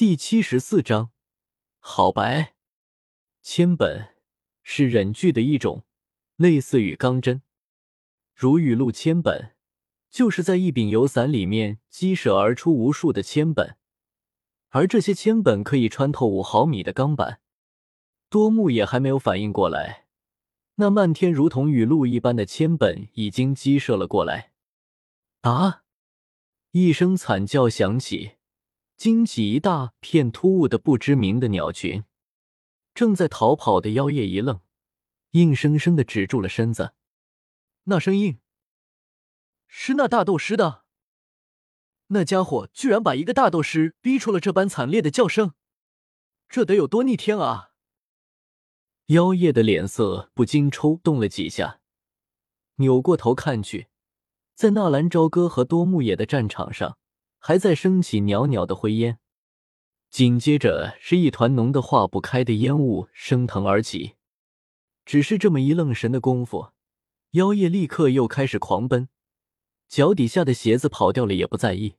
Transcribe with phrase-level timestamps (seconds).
[0.00, 1.10] 第七十四章，
[1.78, 2.54] 好白。
[3.42, 4.14] 铅本
[4.62, 5.84] 是忍具的一种，
[6.36, 7.42] 类似于钢针。
[8.34, 9.56] 如雨露铅本，
[10.08, 13.76] 就是在一柄油伞里面激射而出无数的铅本，
[14.70, 17.42] 而这些铅本可以穿透五毫米的钢板。
[18.30, 20.06] 多木也还没有反应过来。
[20.76, 24.52] 那漫天如同雨露一般的铅本已经激射了过来。
[25.42, 25.82] 啊！
[26.70, 28.36] 一声惨叫响起，
[29.00, 32.04] 惊起一大片突兀的不知名的鸟群。
[32.92, 34.60] 正在逃跑的妖夜一愣，
[35.30, 36.92] 硬生生的止住了身子。
[37.84, 38.40] 那声音
[39.66, 40.84] 是那大斗师的。
[42.08, 45.54] 那家伙居然把一个大斗师逼出了这般惨烈的叫声，
[46.46, 47.70] 这得有多逆天啊！
[49.06, 51.80] 妖夜的脸色不禁抽动了几下，
[52.74, 53.88] 扭过头看去，
[54.54, 56.98] 在纳兰朝歌和多木野的战场上，
[57.40, 59.18] 还在升起袅袅的灰烟，
[60.10, 64.14] 紧接着是一团浓得化不开的烟雾升腾而起。
[65.06, 66.72] 只是这么一愣神的功夫，
[67.32, 69.08] 妖夜立刻又开始狂奔，
[69.88, 71.96] 脚底下的鞋子跑掉了也不在意，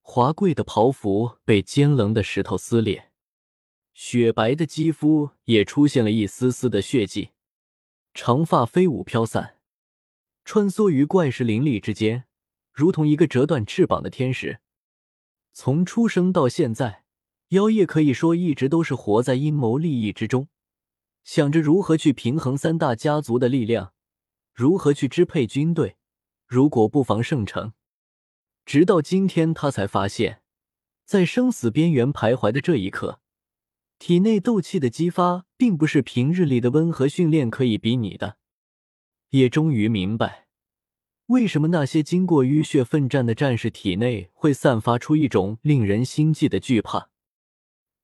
[0.00, 3.10] 华贵的袍服被尖棱的石头撕裂。
[3.92, 7.30] 雪白的肌肤也出现了一丝丝的血迹，
[8.14, 9.58] 长发飞舞飘散，
[10.44, 12.24] 穿梭于怪石林立之间，
[12.74, 14.58] 如同一个折断翅膀的天使。
[15.52, 17.04] 从出生到现在，
[17.50, 20.48] 妖夜可以说一直都是活在阴谋利益之中，
[21.22, 23.94] 想着如何去平衡三大家族的力量，
[24.52, 25.96] 如何去支配军队，
[26.48, 27.72] 如果不防圣城。
[28.66, 30.42] 直到今天，他才发现，
[31.04, 33.20] 在生死边缘徘徊的这一刻。
[34.00, 38.38] 体内斗气的激发，并不是平日里的温和训练可以比拟的。
[39.30, 40.43] 也终于明白，
[41.26, 47.08] 为什么那些经过浴血奋战的战士体内会散发出一种令人心悸的惧怕。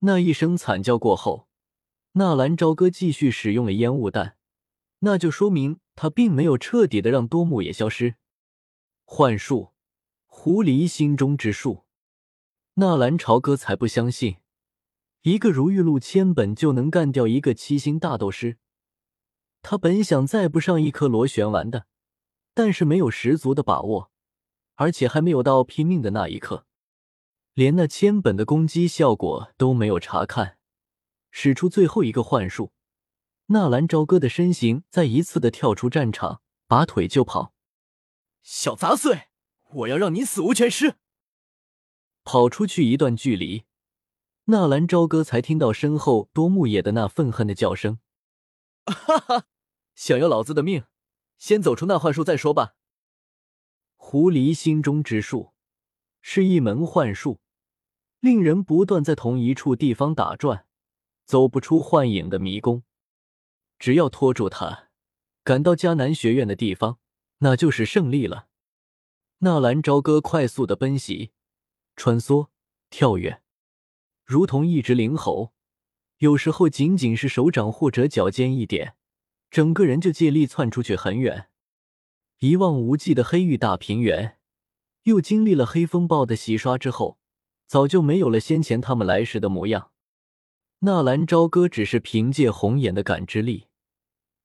[0.00, 1.48] 那一声惨叫过后，
[2.12, 4.36] 纳兰朝歌继续使用了烟雾弹，
[5.00, 8.14] 那就说明他并没有彻底的让多木也消失。
[9.04, 9.72] 幻术，
[10.26, 11.84] 狐狸心中之术。
[12.74, 14.36] 纳兰朝歌才不相信。
[15.22, 18.58] 一个如玉露千本就能干掉一个七星大斗师，
[19.60, 21.86] 他本想再不上一颗螺旋丸的，
[22.58, 24.10] 但是没有十足的把握，
[24.74, 26.66] 而且还没有到拼命的那一刻，
[27.54, 30.58] 连那千本的攻击效果都没有查看，
[31.30, 32.72] 使出最后一个幻术，
[33.46, 37.54] 纳兰朝歌的身形再一次的跳出战场，拔腿就跑，
[38.42, 39.28] 小杂碎，
[39.70, 40.96] 我要让你死无全尸！
[42.24, 43.66] 跑出去一段距离。
[44.46, 48.00] 纳兰朝歌才听到身后多木野的那愤恨的叫声
[48.84, 49.44] ：“哈哈，
[49.94, 50.82] 想要老子的命，
[51.38, 52.74] 先走出那幻术再说吧。”
[53.96, 55.52] 狐狸心中之术
[56.20, 57.40] 是一门幻术，
[58.20, 60.66] 令人不断在同一处地方打转，
[61.24, 62.82] 走不出幻影的迷宫。
[63.78, 64.88] 只要拖住他，
[65.44, 66.98] 赶到迦南学院的地方，
[67.38, 68.48] 那就是胜利了。
[69.38, 71.30] 纳兰朝歌快速的奔袭、
[71.94, 72.48] 穿梭、
[72.90, 73.40] 跳跃。
[74.24, 75.52] 如同一只灵猴，
[76.18, 78.96] 有时候仅仅是手掌或者脚尖一点，
[79.50, 81.48] 整个人就借力窜出去很远。
[82.38, 84.38] 一望无际的黑玉大平原，
[85.04, 87.18] 又经历了黑风暴的洗刷之后，
[87.66, 89.90] 早就没有了先前他们来时的模样。
[90.80, 93.66] 纳兰朝歌只是凭借红眼的感知力，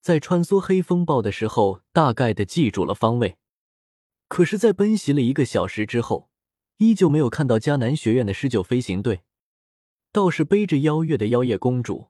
[0.00, 3.36] 在穿梭黑风暴的时候，大概的记住了方位。
[4.28, 6.30] 可是，在奔袭了一个小时之后，
[6.78, 9.20] 依旧没有看到迦南学院的狮鹫飞行队。
[10.10, 12.08] 倒是背着妖月的妖夜公主，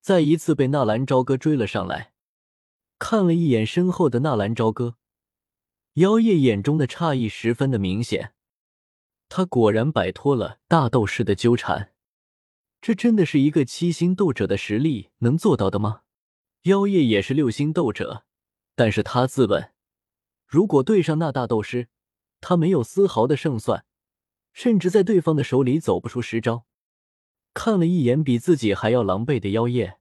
[0.00, 2.11] 再一次被纳兰朝歌追了上来。
[3.04, 4.94] 看了一眼身后的纳兰朝歌，
[5.94, 8.32] 妖夜眼中的诧异十分的明显。
[9.28, 11.92] 他果然摆脱了大斗士的纠缠，
[12.80, 16.02] 这真的是一个七星斗者的实力能做到的吗？
[16.62, 18.24] 妖夜也是六星斗者，
[18.76, 19.72] 但是他自问，
[20.46, 21.88] 如果对上那大斗师，
[22.40, 23.84] 他没有丝毫的胜算，
[24.52, 26.66] 甚至在对方的手里走不出十招。
[27.52, 29.98] 看了一眼比自己还要狼狈的妖夜，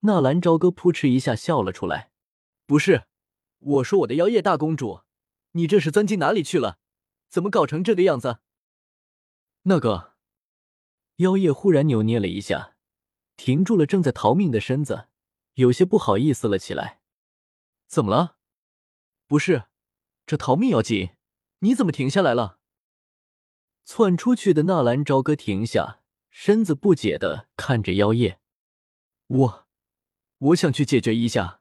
[0.00, 2.09] 纳兰朝歌扑哧一下笑了出来。
[2.70, 3.08] 不是，
[3.58, 5.00] 我说我的妖夜大公主，
[5.54, 6.78] 你这是钻进哪里去了？
[7.28, 8.38] 怎么搞成这个样子？
[9.62, 10.14] 那个
[11.16, 12.76] 妖夜忽然扭捏了一下，
[13.36, 15.08] 停住了正在逃命的身子，
[15.54, 17.00] 有些不好意思了起来。
[17.88, 18.36] 怎么了？
[19.26, 19.64] 不是，
[20.24, 21.16] 这逃命要紧，
[21.58, 22.60] 你怎么停下来了？
[23.84, 26.02] 窜出去的纳兰朝歌停下。
[26.30, 28.38] 身子不解的看着妖夜，
[29.26, 29.66] 我，
[30.38, 31.59] 我想去解决一下。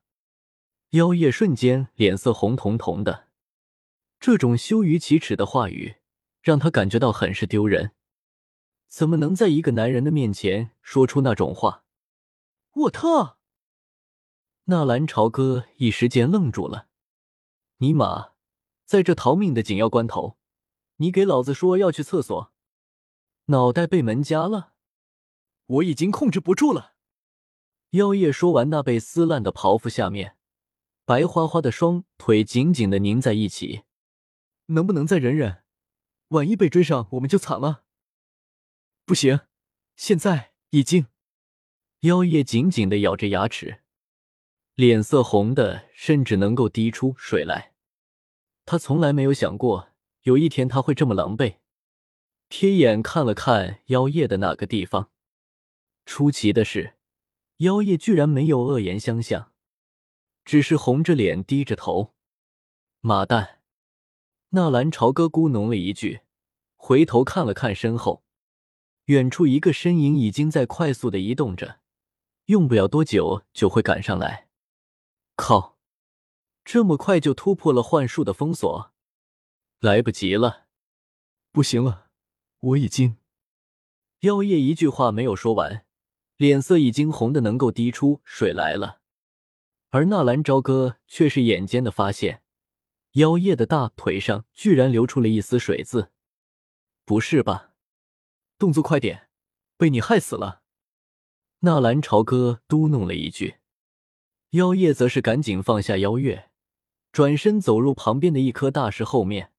[0.92, 3.28] 妖夜瞬间脸色红彤彤的，
[4.20, 5.98] 这种羞于启齿的话语
[6.42, 7.92] 让他感觉到很是丢人。
[8.88, 11.84] 怎么能在一个男人的面前说出那种话？
[12.74, 13.38] 我特……
[14.64, 16.88] 纳兰朝歌一时间愣住了。
[17.78, 18.32] 尼玛，
[18.84, 20.40] 在这逃命的紧要关头，
[20.96, 22.52] 你给老子说要去厕所，
[23.46, 24.74] 脑袋被门夹了？
[25.68, 26.94] 我已经控制不住了。
[27.92, 30.36] 妖夜说完，那被撕烂的袍服下面，
[31.10, 33.82] 白花花的双腿紧紧的拧在一起。
[34.68, 35.64] 能不能再忍忍？
[36.28, 37.84] 万一被追上，我们就惨了。
[39.06, 39.40] 不行，
[39.96, 41.08] 现在已经。
[42.02, 43.80] 妖夜紧紧的咬着牙齿，
[44.76, 47.74] 脸色红的甚至能够滴出水来。
[48.66, 49.90] 他从来没有想过
[50.22, 51.56] 有一天他会这么狼狈。
[52.52, 55.10] 瞥眼看了看妖夜的那个地方，
[56.06, 56.94] 出奇的是，
[57.58, 59.49] 妖夜居然没有恶言相向，
[60.50, 62.16] 只是红着脸低着头。
[63.02, 63.60] 妈蛋！
[64.50, 66.22] 纳兰朝歌咕哝了一句，
[66.76, 68.24] 回头看了看身后，
[69.06, 71.82] 远处一个身影已经在快速的移动着，
[72.46, 74.48] 用不了多久就会赶上来。
[75.36, 75.78] 靠！
[76.66, 78.92] 这么快就突破了幻术的封锁，
[79.82, 80.66] 来不及了！
[81.52, 82.08] 不行了，
[82.60, 83.18] 我已经……
[84.22, 85.86] 妖夜一句话没有说完，
[86.38, 88.99] 脸色已经红的能够滴出水来了，
[89.90, 92.44] 而纳兰朝歌却是眼尖的发现。
[93.14, 96.12] 妖夜的大腿上居然流出了一丝水渍，
[97.06, 97.74] 不是吧？
[98.60, 99.30] 动作快点，
[99.78, 100.62] 被你害死了！
[101.62, 103.56] 纳兰朝歌嘟哝了一句，
[104.52, 106.52] 妖夜则是赶紧放下妖月，
[107.12, 109.52] 转身走入旁边的一颗大石后面。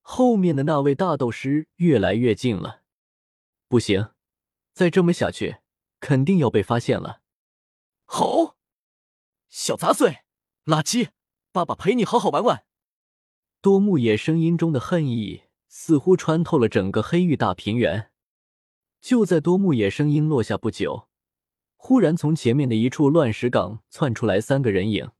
[0.00, 2.82] 后面的那位大斗师越来越近了，
[3.68, 4.10] 不行，
[4.72, 5.56] 再这么下去，
[5.98, 7.20] 肯定要被发现了！
[8.04, 8.56] 好！
[9.50, 10.20] 小杂碎，
[10.64, 11.08] 垃圾！
[11.50, 12.64] 爸爸陪你好好玩玩。
[13.60, 18.12] 多木野声音中的恨意似乎穿透了整个黑域大平原。
[19.00, 21.08] 就在多木野声音落下不久，
[21.74, 25.10] 忽然从前面的一处乱石岗窜出来三个人影，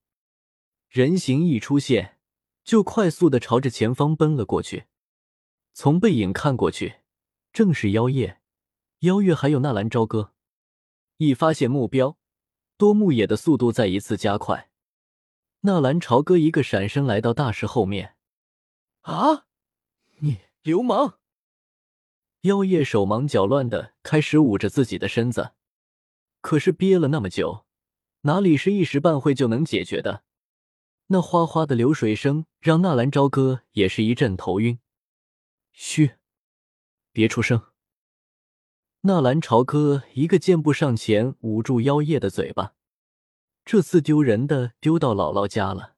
[0.88, 2.20] 人形一出现，
[2.62, 4.84] 就快速的朝着前方奔了过去。
[5.72, 7.00] 从背影看过去，
[7.52, 8.40] 正是妖夜、
[9.00, 10.34] 妖月还有纳兰朝歌。
[11.16, 12.16] 一发现目标，
[12.80, 14.70] 多木野的速度再一次加快。
[15.60, 18.16] 纳兰朝歌一个闪身来到大石后面，
[19.02, 19.44] 啊！
[20.20, 21.18] 你流氓！
[22.40, 25.52] 妖夜手忙脚乱的开始捂着自己的身子，
[26.40, 27.66] 可是憋了那么久，
[28.22, 30.24] 哪里是一时半会就能解决的？
[31.08, 34.78] 那哗哗的流水声让纳兰朝歌也是一阵头晕。
[35.72, 36.12] 嘘，
[37.12, 37.69] 别出声！
[39.02, 42.74] 纳兰朝歌一个箭步上前，捂住妖夜的嘴巴。
[43.64, 45.94] 这次丢人的丢到姥姥家了，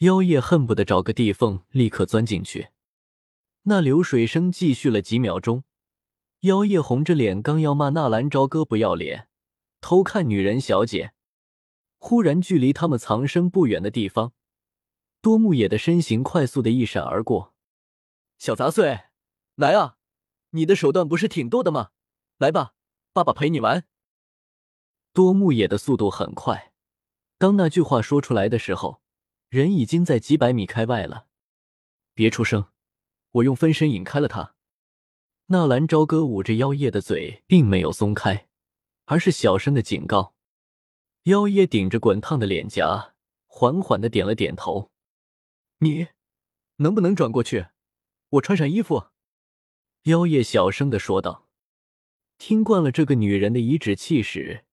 [0.00, 2.68] 妖夜恨不得找个地缝立刻钻进去。
[3.62, 5.64] 那流水声继续了几秒钟，
[6.40, 9.28] 妖夜红着脸刚要骂纳兰朝歌不要脸，
[9.80, 11.14] 偷看女人小姐，
[11.96, 14.34] 忽然距离他们藏身不远的地方，
[15.22, 17.54] 多木野的身形快速的一闪而过。
[18.36, 19.04] 小杂碎，
[19.54, 19.96] 来啊，
[20.50, 21.92] 你的手段不是挺多的吗？
[22.42, 22.74] 来吧，
[23.12, 23.86] 爸爸陪你玩。
[25.12, 26.72] 多木野的速度很快。
[27.38, 29.00] 当那句话说出来的时候，
[29.48, 31.28] 人已经在几百米开外了。
[32.14, 32.66] 别出声，
[33.30, 34.56] 我用分身引开了他。
[35.46, 38.48] 纳兰朝歌捂着妖夜的嘴，并没有松开，
[39.04, 40.34] 而是小声的警告。
[41.24, 43.14] 妖夜顶着滚烫的脸颊，
[43.46, 44.90] 缓缓的点了点头。
[45.78, 46.08] 你
[46.78, 47.68] 能不能转过去？
[48.30, 49.10] 我穿上衣服。
[50.04, 51.46] 妖夜小声的说道。
[52.44, 54.64] 听惯了这个女人的颐指气使。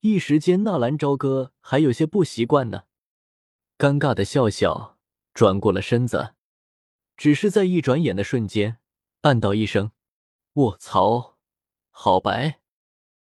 [0.00, 2.84] 一时间，纳兰朝歌还有些不习惯呢，
[3.76, 4.96] 尴尬的笑笑，
[5.34, 6.32] 转过了身子。
[7.14, 8.78] 只是在一转眼的瞬间，
[9.20, 9.90] 暗道一声
[10.56, 11.36] ：“卧槽，
[11.90, 12.60] 好白。”